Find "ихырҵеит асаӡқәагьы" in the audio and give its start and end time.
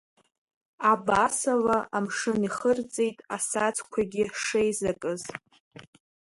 2.47-4.23